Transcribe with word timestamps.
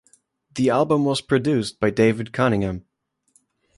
The 0.55 0.71
album 0.71 1.05
was 1.05 1.21
produced 1.21 1.79
by 1.79 1.91
David 1.91 2.33
Cunningham. 2.33 2.85